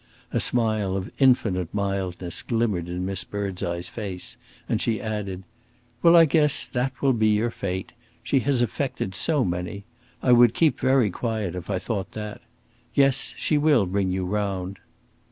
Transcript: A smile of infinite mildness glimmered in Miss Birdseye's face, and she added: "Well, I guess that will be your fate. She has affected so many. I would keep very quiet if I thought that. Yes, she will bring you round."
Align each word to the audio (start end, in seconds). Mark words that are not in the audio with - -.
A 0.33 0.39
smile 0.39 0.97
of 0.97 1.11
infinite 1.19 1.71
mildness 1.75 2.41
glimmered 2.41 2.89
in 2.89 3.05
Miss 3.05 3.23
Birdseye's 3.23 3.87
face, 3.87 4.35
and 4.67 4.81
she 4.81 4.99
added: 4.99 5.43
"Well, 6.01 6.15
I 6.15 6.25
guess 6.25 6.65
that 6.65 6.99
will 7.03 7.13
be 7.13 7.27
your 7.27 7.51
fate. 7.51 7.91
She 8.23 8.39
has 8.39 8.63
affected 8.63 9.13
so 9.13 9.45
many. 9.45 9.83
I 10.23 10.31
would 10.31 10.55
keep 10.55 10.79
very 10.79 11.11
quiet 11.11 11.53
if 11.55 11.69
I 11.69 11.77
thought 11.77 12.13
that. 12.13 12.41
Yes, 12.95 13.35
she 13.37 13.59
will 13.59 13.85
bring 13.85 14.11
you 14.11 14.25
round." 14.25 14.79